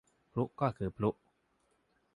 [0.31, 1.09] พลุก็คือพลุ